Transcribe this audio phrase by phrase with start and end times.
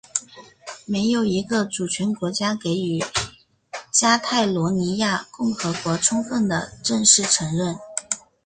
[0.87, 3.03] 没有一个主权国家给予
[3.93, 7.77] 加泰罗尼亚共和国充分的正式承认。